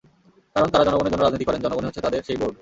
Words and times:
কারণ, 0.53 0.69
তাঁরা 0.73 0.87
জনগণের 0.91 1.11
জন্য 1.13 1.23
রাজনীতি 1.23 1.45
করেন, 1.47 1.63
জনগণই 1.65 1.87
হচ্ছে 1.87 2.03
তাঁদের 2.05 2.25
সেই 2.27 2.37
বোর্ড। 2.41 2.55